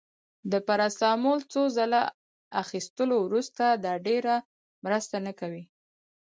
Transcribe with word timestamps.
د 0.51 0.53
پاراسټامول 0.67 1.39
څو 1.51 1.61
ځله 1.77 2.01
اخیستلو 2.63 3.15
وروسته، 3.25 3.63
دا 3.85 3.93
ډیره 4.07 4.35
مرسته 4.85 5.15
نه 5.25 5.31
کوي. 5.39 5.63